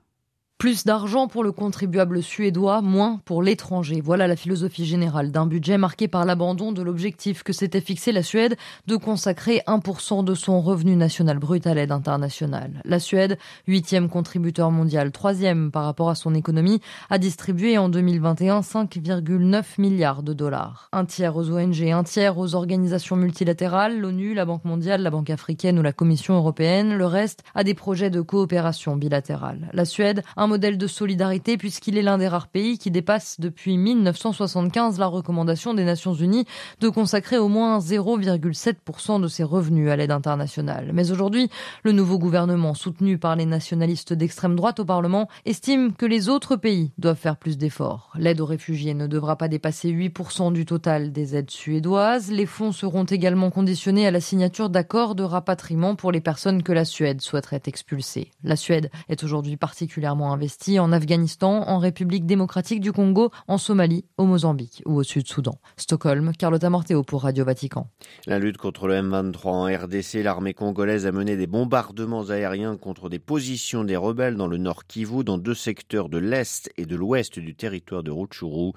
Plus 0.62 0.84
d'argent 0.84 1.26
pour 1.26 1.42
le 1.42 1.50
contribuable 1.50 2.22
suédois, 2.22 2.82
moins 2.82 3.20
pour 3.24 3.42
l'étranger. 3.42 4.00
Voilà 4.00 4.28
la 4.28 4.36
philosophie 4.36 4.84
générale 4.84 5.32
d'un 5.32 5.44
budget 5.44 5.76
marqué 5.76 6.06
par 6.06 6.24
l'abandon 6.24 6.70
de 6.70 6.82
l'objectif 6.82 7.42
que 7.42 7.52
s'était 7.52 7.80
fixé 7.80 8.12
la 8.12 8.22
Suède 8.22 8.56
de 8.86 8.94
consacrer 8.94 9.62
1% 9.66 10.24
de 10.24 10.34
son 10.34 10.60
revenu 10.60 10.94
national 10.94 11.40
brut 11.40 11.66
à 11.66 11.74
l'aide 11.74 11.90
internationale. 11.90 12.80
La 12.84 13.00
Suède, 13.00 13.38
huitième 13.66 14.08
contributeur 14.08 14.70
mondial, 14.70 15.10
troisième 15.10 15.72
par 15.72 15.84
rapport 15.84 16.10
à 16.10 16.14
son 16.14 16.32
économie, 16.32 16.80
a 17.10 17.18
distribué 17.18 17.76
en 17.76 17.88
2021 17.88 18.60
5,9 18.60 19.64
milliards 19.78 20.22
de 20.22 20.32
dollars. 20.32 20.88
Un 20.92 21.06
tiers 21.06 21.36
aux 21.36 21.50
ONG, 21.50 21.82
un 21.82 22.04
tiers 22.04 22.38
aux 22.38 22.54
organisations 22.54 23.16
multilatérales, 23.16 23.98
l'ONU, 23.98 24.32
la 24.32 24.44
Banque 24.44 24.64
mondiale, 24.64 25.02
la 25.02 25.10
Banque 25.10 25.30
africaine 25.30 25.80
ou 25.80 25.82
la 25.82 25.92
Commission 25.92 26.36
européenne, 26.36 26.94
le 26.94 27.06
reste 27.06 27.42
à 27.56 27.64
des 27.64 27.74
projets 27.74 28.10
de 28.10 28.20
coopération 28.20 28.94
bilatérale. 28.94 29.68
La 29.72 29.84
Suède, 29.84 30.22
un 30.36 30.51
modèle 30.52 30.76
de 30.76 30.86
solidarité 30.86 31.56
puisqu'il 31.56 31.96
est 31.96 32.02
l'un 32.02 32.18
des 32.18 32.28
rares 32.28 32.48
pays 32.48 32.76
qui 32.76 32.90
dépasse 32.90 33.40
depuis 33.40 33.78
1975 33.78 34.98
la 34.98 35.06
recommandation 35.06 35.72
des 35.72 35.84
Nations 35.84 36.12
Unies 36.12 36.44
de 36.80 36.90
consacrer 36.90 37.38
au 37.38 37.48
moins 37.48 37.78
0,7% 37.78 39.18
de 39.18 39.28
ses 39.28 39.44
revenus 39.44 39.88
à 39.88 39.96
l'aide 39.96 40.10
internationale. 40.10 40.90
Mais 40.92 41.10
aujourd'hui, 41.10 41.48
le 41.84 41.92
nouveau 41.92 42.18
gouvernement 42.18 42.74
soutenu 42.74 43.16
par 43.16 43.34
les 43.34 43.46
nationalistes 43.46 44.12
d'extrême 44.12 44.54
droite 44.54 44.78
au 44.78 44.84
Parlement 44.84 45.26
estime 45.46 45.94
que 45.94 46.04
les 46.04 46.28
autres 46.28 46.56
pays 46.56 46.92
doivent 46.98 47.16
faire 47.16 47.38
plus 47.38 47.56
d'efforts. 47.56 48.12
L'aide 48.18 48.42
aux 48.42 48.46
réfugiés 48.46 48.92
ne 48.92 49.06
devra 49.06 49.36
pas 49.36 49.48
dépasser 49.48 49.90
8% 49.90 50.52
du 50.52 50.66
total 50.66 51.12
des 51.12 51.34
aides 51.34 51.50
suédoises. 51.50 52.30
Les 52.30 52.44
fonds 52.44 52.72
seront 52.72 53.04
également 53.04 53.50
conditionnés 53.50 54.06
à 54.06 54.10
la 54.10 54.20
signature 54.20 54.68
d'accords 54.68 55.14
de 55.14 55.22
rapatriement 55.22 55.96
pour 55.96 56.12
les 56.12 56.20
personnes 56.20 56.62
que 56.62 56.72
la 56.72 56.84
Suède 56.84 57.22
souhaiterait 57.22 57.62
expulser. 57.64 58.30
La 58.44 58.56
Suède 58.56 58.90
est 59.08 59.24
aujourd'hui 59.24 59.56
particulièrement 59.56 60.30
en 60.78 60.92
Afghanistan, 60.92 61.68
en 61.68 61.78
République 61.78 62.26
démocratique 62.26 62.80
du 62.80 62.90
Congo, 62.90 63.30
en 63.46 63.58
Somalie, 63.58 64.04
au 64.16 64.24
Mozambique 64.24 64.82
ou 64.86 64.96
au 64.96 65.04
Sud-Soudan. 65.04 65.60
Stockholm, 65.76 66.32
Carlotta 66.36 66.68
Morteo 66.68 67.04
pour 67.04 67.22
Radio 67.22 67.44
Vatican. 67.44 67.88
La 68.26 68.40
lutte 68.40 68.56
contre 68.56 68.88
le 68.88 68.94
M23 68.94 69.46
en 69.46 69.64
RDC, 69.66 70.24
l'armée 70.24 70.52
congolaise 70.52 71.06
a 71.06 71.12
mené 71.12 71.36
des 71.36 71.46
bombardements 71.46 72.28
aériens 72.30 72.76
contre 72.76 73.08
des 73.08 73.20
positions 73.20 73.84
des 73.84 73.94
rebelles 73.94 74.36
dans 74.36 74.48
le 74.48 74.56
nord 74.56 74.86
Kivu, 74.86 75.22
dans 75.22 75.38
deux 75.38 75.54
secteurs 75.54 76.08
de 76.08 76.18
l'est 76.18 76.70
et 76.76 76.86
de 76.86 76.96
l'ouest 76.96 77.38
du 77.38 77.54
territoire 77.54 78.02
de 78.02 78.10
Rutshuru. 78.10 78.72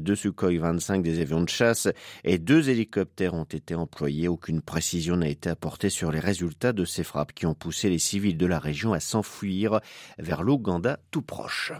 Deux 0.00 0.16
Sukhoi 0.16 0.58
25 0.58 1.02
des 1.02 1.20
avions 1.20 1.42
de 1.42 1.48
chasse 1.50 1.88
et 2.24 2.38
deux 2.38 2.70
hélicoptères 2.70 3.34
ont 3.34 3.44
été 3.44 3.74
employés. 3.74 4.28
Aucune 4.28 4.62
précision 4.62 5.16
n'a 5.16 5.28
été 5.28 5.50
apportée 5.50 5.90
sur 5.90 6.10
les 6.10 6.20
résultats 6.20 6.72
de 6.72 6.86
ces 6.86 7.04
frappes 7.04 7.34
qui 7.34 7.44
ont 7.44 7.54
poussé 7.54 7.90
les 7.90 7.98
civils 7.98 8.38
de 8.38 8.46
la 8.46 8.58
région 8.58 8.94
à 8.94 9.00
s'enfuir 9.00 9.80
vers 10.18 10.42
l'Ouganda 10.42 11.00
tout 11.10 11.22
proche. 11.22 11.72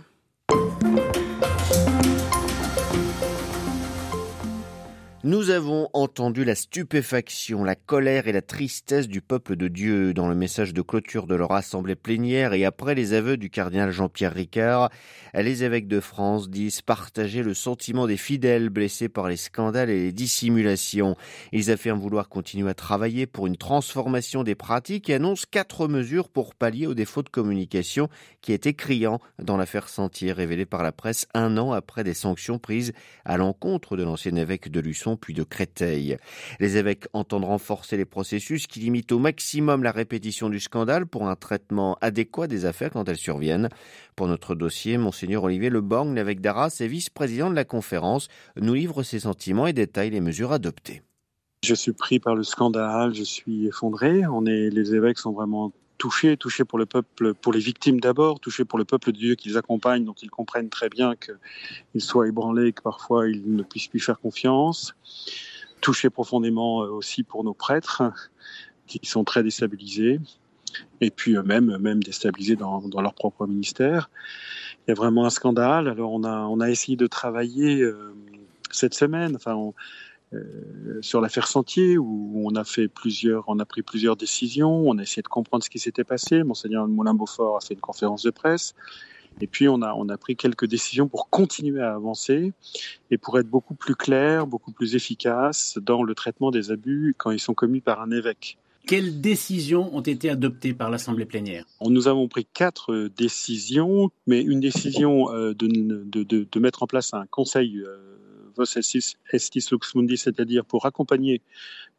Nous 5.24 5.50
avons 5.50 5.88
entendu 5.92 6.44
la 6.44 6.56
stupéfaction, 6.56 7.62
la 7.62 7.76
colère 7.76 8.26
et 8.26 8.32
la 8.32 8.42
tristesse 8.42 9.06
du 9.06 9.20
peuple 9.20 9.54
de 9.54 9.68
Dieu 9.68 10.12
dans 10.12 10.26
le 10.26 10.34
message 10.34 10.74
de 10.74 10.82
clôture 10.82 11.28
de 11.28 11.36
leur 11.36 11.52
assemblée 11.52 11.94
plénière 11.94 12.54
et 12.54 12.64
après 12.64 12.96
les 12.96 13.12
aveux 13.12 13.36
du 13.36 13.48
cardinal 13.48 13.92
Jean-Pierre 13.92 14.34
Ricard, 14.34 14.90
les 15.32 15.62
évêques 15.62 15.86
de 15.86 16.00
France 16.00 16.50
disent 16.50 16.82
partager 16.82 17.44
le 17.44 17.54
sentiment 17.54 18.08
des 18.08 18.16
fidèles 18.16 18.68
blessés 18.68 19.08
par 19.08 19.28
les 19.28 19.36
scandales 19.36 19.90
et 19.90 20.00
les 20.00 20.12
dissimulations. 20.12 21.16
Ils 21.52 21.70
affirment 21.70 22.00
vouloir 22.00 22.28
continuer 22.28 22.68
à 22.68 22.74
travailler 22.74 23.26
pour 23.26 23.46
une 23.46 23.56
transformation 23.56 24.42
des 24.42 24.56
pratiques 24.56 25.08
et 25.08 25.14
annoncent 25.14 25.46
quatre 25.48 25.86
mesures 25.86 26.30
pour 26.30 26.56
pallier 26.56 26.88
aux 26.88 26.94
défauts 26.94 27.22
de 27.22 27.28
communication 27.28 28.08
qui 28.40 28.52
étaient 28.52 28.74
criants 28.74 29.20
dans 29.40 29.56
l'affaire 29.56 29.88
Sentier 29.88 30.32
révélée 30.32 30.66
par 30.66 30.82
la 30.82 30.90
presse 30.90 31.28
un 31.32 31.58
an 31.58 31.70
après 31.70 32.02
des 32.02 32.12
sanctions 32.12 32.58
prises 32.58 32.92
à 33.24 33.36
l'encontre 33.36 33.96
de 33.96 34.02
l'ancien 34.02 34.34
évêque 34.34 34.68
de 34.68 34.80
Luçon 34.80 35.11
puis 35.16 35.34
de 35.34 35.42
Créteil. 35.42 36.16
Les 36.60 36.76
évêques 36.76 37.06
entendent 37.12 37.44
renforcer 37.44 37.96
les 37.96 38.04
processus 38.04 38.66
qui 38.66 38.80
limitent 38.80 39.12
au 39.12 39.18
maximum 39.18 39.82
la 39.82 39.92
répétition 39.92 40.48
du 40.48 40.60
scandale 40.60 41.06
pour 41.06 41.28
un 41.28 41.36
traitement 41.36 41.96
adéquat 42.00 42.46
des 42.46 42.64
affaires 42.64 42.90
quand 42.90 43.08
elles 43.08 43.16
surviennent. 43.16 43.68
Pour 44.16 44.28
notre 44.28 44.54
dossier, 44.54 44.98
Monseigneur 44.98 45.44
Olivier 45.44 45.70
Leborgne, 45.70 46.14
l'évêque 46.14 46.40
d'Arras 46.40 46.76
et 46.80 46.88
vice-président 46.88 47.50
de 47.50 47.54
la 47.54 47.64
conférence, 47.64 48.28
nous 48.56 48.74
livre 48.74 49.02
ses 49.02 49.20
sentiments 49.20 49.66
et 49.66 49.72
détaille 49.72 50.10
les 50.10 50.20
mesures 50.20 50.52
adoptées. 50.52 51.02
Je 51.64 51.74
suis 51.74 51.92
pris 51.92 52.18
par 52.18 52.34
le 52.34 52.42
scandale, 52.42 53.14
je 53.14 53.22
suis 53.22 53.66
effondré. 53.66 54.26
On 54.26 54.46
est, 54.46 54.68
les 54.70 54.94
évêques 54.94 55.18
sont 55.18 55.32
vraiment 55.32 55.72
touchés, 56.02 56.36
touchés 56.36 56.64
pour 56.64 56.80
le 56.80 56.86
peuple, 56.86 57.32
pour 57.32 57.52
les 57.52 57.60
victimes 57.60 58.00
d'abord, 58.00 58.40
touchés 58.40 58.64
pour 58.64 58.76
le 58.76 58.84
peuple 58.84 59.12
de 59.12 59.18
Dieu 59.18 59.34
qu'ils 59.36 59.56
accompagnent, 59.56 60.04
dont 60.04 60.16
ils 60.20 60.30
comprennent 60.30 60.68
très 60.68 60.88
bien 60.88 61.14
qu'ils 61.14 62.00
soient 62.00 62.26
ébranlés, 62.26 62.72
que 62.72 62.82
parfois 62.82 63.28
ils 63.28 63.54
ne 63.54 63.62
puissent 63.62 63.86
plus 63.86 64.00
faire 64.00 64.18
confiance, 64.18 64.96
touchés 65.80 66.10
profondément 66.10 66.82
euh, 66.82 66.88
aussi 66.88 67.22
pour 67.22 67.44
nos 67.44 67.54
prêtres, 67.54 68.02
qui 68.88 68.98
sont 69.04 69.22
très 69.22 69.44
déstabilisés, 69.44 70.18
et 71.00 71.12
puis 71.12 71.36
eux-mêmes, 71.36 71.78
même 71.78 72.02
déstabilisés 72.02 72.56
dans, 72.56 72.80
dans, 72.80 73.00
leur 73.00 73.14
propre 73.14 73.46
ministère. 73.46 74.10
Il 74.80 74.90
y 74.90 74.92
a 74.92 74.94
vraiment 74.94 75.24
un 75.24 75.30
scandale. 75.30 75.86
Alors 75.86 76.12
on 76.12 76.24
a, 76.24 76.36
on 76.46 76.58
a 76.58 76.68
essayé 76.68 76.96
de 76.96 77.06
travailler 77.06 77.80
euh, 77.80 78.12
cette 78.72 78.94
semaine, 78.94 79.36
enfin 79.36 79.72
sur 81.00 81.20
l'affaire 81.20 81.46
Sentier 81.46 81.98
où 81.98 82.42
on 82.44 82.54
a 82.54 82.64
fait 82.64 82.88
plusieurs, 82.88 83.44
on 83.48 83.58
a 83.58 83.64
pris 83.64 83.82
plusieurs 83.82 84.16
décisions, 84.16 84.88
on 84.88 84.98
a 84.98 85.02
essayé 85.02 85.22
de 85.22 85.28
comprendre 85.28 85.64
ce 85.64 85.70
qui 85.70 85.78
s'était 85.78 86.04
passé. 86.04 86.42
Monseigneur 86.42 86.86
Moulin-Beaufort 86.88 87.56
a 87.56 87.60
fait 87.60 87.74
une 87.74 87.80
conférence 87.80 88.22
de 88.22 88.30
presse. 88.30 88.74
Et 89.40 89.46
puis 89.46 89.68
on 89.68 89.80
a, 89.82 89.94
on 89.94 90.08
a 90.10 90.18
pris 90.18 90.36
quelques 90.36 90.66
décisions 90.66 91.08
pour 91.08 91.30
continuer 91.30 91.80
à 91.80 91.94
avancer 91.94 92.52
et 93.10 93.18
pour 93.18 93.38
être 93.38 93.48
beaucoup 93.48 93.74
plus 93.74 93.94
clair, 93.94 94.46
beaucoup 94.46 94.72
plus 94.72 94.94
efficace 94.94 95.78
dans 95.80 96.02
le 96.02 96.14
traitement 96.14 96.50
des 96.50 96.70
abus 96.70 97.14
quand 97.16 97.30
ils 97.30 97.40
sont 97.40 97.54
commis 97.54 97.80
par 97.80 98.02
un 98.02 98.10
évêque. 98.10 98.58
Quelles 98.86 99.20
décisions 99.20 99.94
ont 99.96 100.00
été 100.02 100.28
adoptées 100.28 100.74
par 100.74 100.90
l'Assemblée 100.90 101.24
plénière? 101.24 101.64
Nous 101.80 102.08
avons 102.08 102.26
pris 102.26 102.44
quatre 102.44 102.92
euh, 102.92 103.08
décisions, 103.16 104.10
mais 104.26 104.42
une 104.42 104.58
décision 104.58 105.32
euh, 105.32 105.54
de, 105.54 105.68
de, 105.68 106.24
de, 106.24 106.48
de 106.50 106.60
mettre 106.60 106.82
en 106.82 106.86
place 106.86 107.14
un 107.14 107.26
conseil 107.26 107.80
vos 108.56 108.64
estis 108.64 109.68
lux 109.70 109.94
mundi, 109.94 110.16
c'est-à-dire 110.16 110.64
pour 110.64 110.86
accompagner 110.86 111.40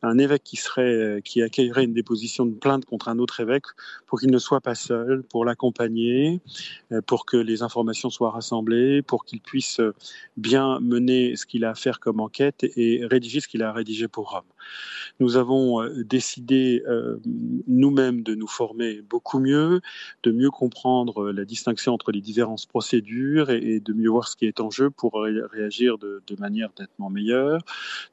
un 0.01 0.17
évêque 0.17 0.43
qui 0.43 0.57
serait, 0.57 1.21
qui 1.23 1.41
accueillerait 1.41 1.85
une 1.85 1.93
déposition 1.93 2.45
de 2.45 2.53
plainte 2.53 2.85
contre 2.85 3.07
un 3.07 3.19
autre 3.19 3.39
évêque, 3.39 3.65
pour 4.05 4.19
qu'il 4.19 4.31
ne 4.31 4.37
soit 4.39 4.61
pas 4.61 4.75
seul, 4.75 5.23
pour 5.23 5.45
l'accompagner, 5.45 6.41
euh, 6.91 7.01
pour 7.01 7.25
que 7.25 7.37
les 7.37 7.63
informations 7.63 8.09
soient 8.09 8.31
rassemblées, 8.31 9.01
pour 9.01 9.23
qu'il 9.25 9.39
puisse 9.39 9.79
bien 10.37 10.79
mener 10.81 11.35
ce 11.35 11.45
qu'il 11.45 11.63
a 11.65 11.71
à 11.71 11.75
faire 11.75 11.99
comme 11.99 12.19
enquête 12.19 12.65
et 12.75 13.05
rédiger 13.05 13.39
ce 13.39 13.47
qu'il 13.47 13.63
a 13.63 13.69
à 13.69 13.73
rédiger 13.73 14.07
pour 14.07 14.31
Rome. 14.31 14.43
Nous 15.19 15.37
avons 15.37 15.81
euh, 15.81 16.03
décidé 16.03 16.83
euh, 16.87 17.19
nous-mêmes 17.67 18.23
de 18.23 18.35
nous 18.35 18.47
former 18.47 19.01
beaucoup 19.01 19.39
mieux, 19.39 19.81
de 20.23 20.31
mieux 20.31 20.49
comprendre 20.49 21.31
la 21.31 21.45
distinction 21.45 21.93
entre 21.93 22.11
les 22.11 22.21
différentes 22.21 22.65
procédures 22.67 23.49
et, 23.49 23.79
de 23.79 23.93
mieux 23.93 24.09
voir 24.09 24.27
ce 24.27 24.35
qui 24.35 24.45
est 24.45 24.59
en 24.59 24.69
jeu 24.69 24.89
pour 24.89 25.13
réagir 25.13 25.97
de, 25.97 26.21
de 26.27 26.35
manière 26.39 26.69
nettement 26.79 27.09
meilleure. 27.09 27.61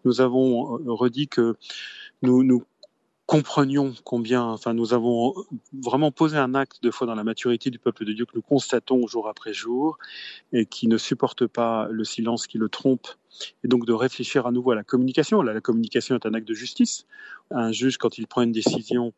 Nous 0.04 0.20
avons 0.20 0.78
redit 0.86 1.28
que 1.28 1.56
nous, 2.22 2.42
nous 2.42 2.64
comprenions 3.30 3.94
combien, 4.02 4.42
enfin, 4.42 4.74
nous 4.74 4.92
avons 4.92 5.34
vraiment 5.72 6.10
posé 6.10 6.36
un 6.36 6.56
acte 6.56 6.82
de 6.82 6.90
foi 6.90 7.06
dans 7.06 7.14
la 7.14 7.22
maturité 7.22 7.70
du 7.70 7.78
peuple 7.78 8.04
de 8.04 8.12
Dieu 8.12 8.26
que 8.26 8.34
nous 8.34 8.42
constatons 8.42 9.06
jour 9.06 9.28
après 9.28 9.52
jour 9.52 9.98
et 10.52 10.66
qui 10.66 10.88
ne 10.88 10.98
supporte 10.98 11.46
pas 11.46 11.86
le 11.92 12.02
silence 12.02 12.48
qui 12.48 12.58
le 12.58 12.68
trompe 12.68 13.06
et 13.64 13.68
donc 13.68 13.86
de 13.86 13.92
réfléchir 13.92 14.46
à 14.46 14.52
nouveau 14.52 14.72
à 14.72 14.74
la 14.74 14.84
communication. 14.84 15.42
Là, 15.42 15.52
la 15.52 15.60
communication 15.60 16.14
est 16.14 16.26
un 16.26 16.34
acte 16.34 16.48
de 16.48 16.54
justice. 16.54 17.06
Un 17.50 17.72
juge, 17.72 17.98
quand 17.98 18.18
il 18.18 18.26
prend 18.26 18.42
une 18.42 18.52
décision, 18.52 19.12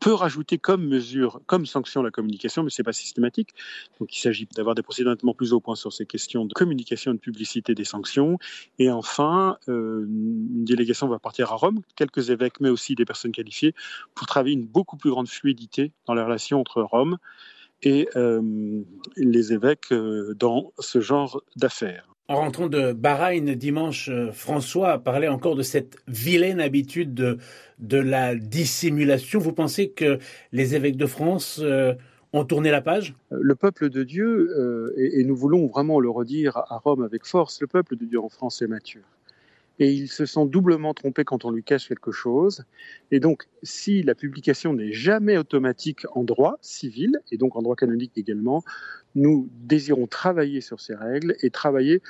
peut 0.00 0.12
rajouter 0.12 0.58
comme 0.58 0.86
mesure, 0.86 1.40
comme 1.46 1.66
sanction 1.66 2.02
la 2.02 2.10
communication, 2.10 2.62
mais 2.62 2.70
c'est 2.70 2.82
pas 2.82 2.92
systématique. 2.92 3.50
Donc 4.00 4.16
il 4.16 4.20
s'agit 4.20 4.48
d'avoir 4.54 4.74
des 4.74 4.82
procédures 4.82 5.10
nettement 5.10 5.34
plus 5.34 5.52
au 5.52 5.60
point 5.60 5.74
sur 5.74 5.92
ces 5.92 6.06
questions 6.06 6.44
de 6.46 6.52
communication 6.54 7.12
de 7.12 7.18
publicité 7.18 7.74
des 7.74 7.84
sanctions. 7.84 8.38
Et 8.78 8.90
enfin, 8.90 9.58
euh, 9.68 10.06
une 10.06 10.64
délégation 10.64 11.08
va 11.08 11.18
partir 11.18 11.52
à 11.52 11.56
Rome, 11.56 11.82
quelques 11.96 12.30
évêques, 12.30 12.60
mais 12.60 12.70
aussi 12.70 12.94
des 12.94 13.04
personnes 13.04 13.32
qualifiées, 13.32 13.74
pour 14.14 14.26
travailler 14.26 14.54
une 14.54 14.66
beaucoup 14.66 14.96
plus 14.96 15.10
grande 15.10 15.28
fluidité 15.28 15.92
dans 16.06 16.14
la 16.14 16.24
relation 16.24 16.60
entre 16.60 16.82
Rome 16.82 17.18
et 17.82 18.08
euh, 18.16 18.82
les 19.16 19.52
évêques 19.52 19.92
euh, 19.92 20.34
dans 20.34 20.72
ce 20.78 21.00
genre 21.00 21.42
d'affaires. 21.56 22.13
En 22.26 22.36
rentrant 22.36 22.68
de 22.68 22.92
Bahreïn 22.94 23.54
dimanche, 23.54 24.08
euh, 24.08 24.32
François 24.32 24.98
parlait 24.98 25.28
encore 25.28 25.56
de 25.56 25.62
cette 25.62 25.98
vilaine 26.08 26.58
habitude 26.58 27.12
de, 27.12 27.98
la 27.98 28.34
dissimulation. 28.34 29.38
Vous 29.38 29.52
pensez 29.52 29.90
que 29.90 30.18
les 30.50 30.74
évêques 30.74 30.96
de 30.96 31.04
France 31.04 31.60
euh, 31.62 31.92
ont 32.32 32.46
tourné 32.46 32.70
la 32.70 32.80
page? 32.80 33.14
Le 33.30 33.54
peuple 33.54 33.90
de 33.90 34.04
Dieu, 34.04 34.56
euh, 34.56 34.94
et, 34.96 35.20
et, 35.20 35.24
nous 35.24 35.36
voulons 35.36 35.66
vraiment 35.66 36.00
le 36.00 36.08
redire 36.08 36.56
à 36.56 36.78
Rome 36.78 37.02
avec 37.02 37.26
force, 37.26 37.60
le 37.60 37.66
peuple 37.66 37.94
de 37.96 38.06
Dieu 38.06 38.20
en 38.20 38.30
France 38.30 38.62
est 38.62 38.68
mature 38.68 39.02
et 39.78 39.92
ils 39.92 40.08
se 40.08 40.26
sont 40.26 40.46
doublement 40.46 40.94
trompés 40.94 41.24
quand 41.24 41.44
on 41.44 41.50
lui 41.50 41.64
cache 41.64 41.88
quelque 41.88 42.12
chose. 42.12 42.64
Et 43.10 43.20
donc, 43.20 43.48
si 43.62 44.02
la 44.02 44.14
publication 44.14 44.72
n'est 44.72 44.92
jamais 44.92 45.36
automatique 45.36 46.06
en 46.12 46.24
droit 46.24 46.56
civil, 46.60 47.18
et 47.32 47.38
donc 47.38 47.56
en 47.56 47.62
droit 47.62 47.76
canonique 47.76 48.12
également, 48.16 48.62
nous 49.14 49.48
désirons 49.52 50.06
travailler 50.06 50.60
sur 50.60 50.80
ces 50.80 50.94
règles 50.94 51.34
et 51.42 51.50
travailler 51.50 52.02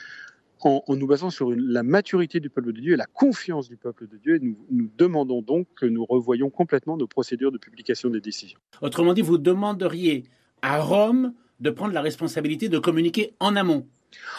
en, 0.61 0.83
en 0.87 0.97
nous 0.97 1.07
basant 1.07 1.31
sur 1.31 1.53
une, 1.53 1.61
la 1.61 1.83
maturité 1.83 2.41
du 2.41 2.51
peuple 2.51 2.73
de 2.73 2.81
Dieu 2.81 2.95
et 2.95 2.97
la 2.97 3.07
confiance 3.07 3.69
du 3.69 3.77
peuple 3.77 4.09
de 4.09 4.17
Dieu. 4.17 4.37
Et 4.37 4.41
nous, 4.41 4.57
nous 4.71 4.91
demandons 4.97 5.43
donc 5.43 5.67
que 5.77 5.87
nous 5.87 6.05
revoyons 6.05 6.51
complètement 6.51 6.97
nos 6.97 7.07
procédures 7.07 7.53
de 7.53 7.59
publication 7.59 8.11
des 8.11 8.21
décisions. 8.21 8.59
Autrement 8.81 9.15
dit, 9.15 9.23
vous 9.23 9.39
demanderiez 9.39 10.25
à 10.63 10.81
Rome 10.81 11.35
de 11.61 11.71
prendre 11.71 11.93
la 11.93 12.01
responsabilité 12.01 12.69
de 12.69 12.79
communiquer 12.79 13.35
en 13.41 13.57
amont 13.57 13.87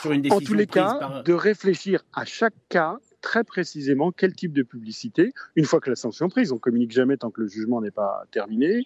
sur 0.01 0.11
une 0.11 0.21
décision 0.21 0.43
En 0.43 0.45
tous 0.45 0.53
les 0.53 0.67
cas, 0.67 0.95
par... 0.95 1.23
de 1.23 1.33
réfléchir 1.33 2.03
à 2.13 2.25
chaque 2.25 2.55
cas 2.69 2.97
très 3.25 3.43
précisément 3.43 4.11
quel 4.11 4.33
type 4.33 4.53
de 4.53 4.61
publicité, 4.61 5.33
une 5.55 5.65
fois 5.65 5.79
que 5.79 5.89
la 5.89 5.95
sanction 5.95 6.27
est 6.27 6.29
prise, 6.29 6.51
on 6.51 6.59
communique 6.59 6.91
jamais 6.91 7.17
tant 7.17 7.31
que 7.31 7.41
le 7.41 7.47
jugement 7.47 7.81
n'est 7.81 7.89
pas 7.91 8.23
terminé, 8.31 8.85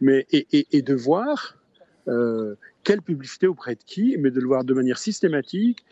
mais 0.00 0.26
et, 0.30 0.82
de 0.82 0.94
voir 0.94 1.58
euh, 2.06 2.54
quelle 2.84 3.02
publicité 3.02 3.48
auprès 3.48 3.74
de 3.74 3.82
qui, 3.84 4.16
mais 4.16 4.30
de 4.30 4.40
le 4.40 4.46
voir 4.46 4.64
de 4.64 4.74
manière 4.74 4.98
systématique 4.98 5.84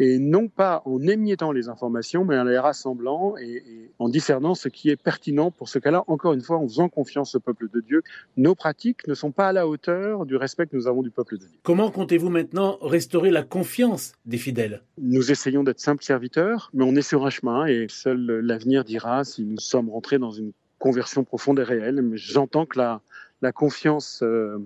et 0.00 0.18
non 0.18 0.48
pas 0.48 0.80
en 0.86 0.98
émiettant 1.02 1.52
les 1.52 1.68
informations, 1.68 2.24
mais 2.24 2.38
en 2.38 2.44
les 2.44 2.58
rassemblant 2.58 3.34
et, 3.38 3.56
et, 3.56 3.90
en 3.98 4.08
discernant 4.08 4.54
ce 4.54 4.70
qui 4.70 4.88
est 4.88 4.96
pertinent 4.96 5.50
pour 5.50 5.68
ce 5.68 5.78
cas-là, 5.78 6.04
encore 6.06 6.32
une 6.32 6.40
fois, 6.40 6.56
en 6.56 6.66
faisant 6.66 6.88
confiance 6.88 7.34
au 7.34 7.40
peuple 7.40 7.68
de 7.70 7.80
Dieu. 7.82 8.02
Nos 8.38 8.54
pratiques 8.54 9.06
ne 9.06 9.12
sont 9.12 9.30
pas 9.30 9.48
à 9.48 9.52
la 9.52 9.68
hauteur 9.68 10.24
du 10.24 10.36
respect 10.36 10.66
que 10.66 10.74
nous 10.74 10.86
avons 10.86 11.02
du 11.02 11.10
peuple 11.10 11.36
de 11.36 11.44
Dieu. 11.44 11.58
Comment 11.62 11.90
comptez-vous 11.90 12.30
maintenant 12.30 12.78
restaurer 12.80 13.30
la 13.30 13.42
confiance 13.42 14.14
des 14.24 14.38
fidèles? 14.38 14.82
Nous 14.96 15.30
essayons 15.30 15.64
d'être 15.64 15.80
simples 15.80 16.02
serviteurs, 16.02 16.70
mais 16.72 16.84
on 16.84 16.96
est 16.96 17.02
sur 17.02 17.26
un 17.26 17.30
chemin 17.30 17.66
et 17.66 17.84
seul 17.90 18.40
l'avenir 18.42 18.84
dira 18.84 19.24
si 19.24 19.44
nous 19.44 19.60
sommes 19.60 19.90
rentrés 19.90 20.18
dans 20.18 20.30
une 20.30 20.52
conversion 20.78 21.24
profonde 21.24 21.60
et 21.60 21.62
réelle. 21.64 22.00
Mais 22.00 22.16
j'entends 22.16 22.64
que 22.64 22.78
la, 22.78 23.02
la 23.42 23.52
confiance... 23.52 24.22
Euh, 24.22 24.56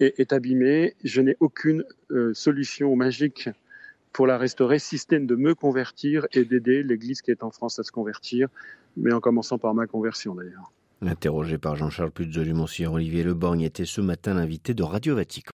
est, 0.00 0.32
abîmée. 0.34 0.94
Je 1.04 1.22
n'ai 1.22 1.36
aucune 1.40 1.82
euh, 2.10 2.34
solution 2.34 2.94
magique 2.96 3.48
pour 4.16 4.26
la 4.26 4.38
restaurer, 4.38 4.78
si 4.78 4.96
ce 4.96 5.26
de 5.26 5.36
me 5.36 5.54
convertir 5.54 6.26
et 6.32 6.46
d'aider 6.46 6.82
l'Église 6.82 7.20
qui 7.20 7.30
est 7.30 7.42
en 7.42 7.50
France 7.50 7.78
à 7.78 7.82
se 7.82 7.92
convertir, 7.92 8.48
mais 8.96 9.12
en 9.12 9.20
commençant 9.20 9.58
par 9.58 9.74
ma 9.74 9.86
conversion 9.86 10.34
d'ailleurs. 10.34 10.72
Interrogé 11.02 11.58
par 11.58 11.76
Jean-Charles 11.76 12.12
Puzzo 12.12 12.42
du 12.42 12.54
Olivier 12.94 13.22
Leborgne 13.22 13.60
était 13.60 13.84
ce 13.84 14.00
matin 14.00 14.32
l'invité 14.32 14.72
de 14.72 14.82
Radio 14.82 15.16
Vatican. 15.16 15.52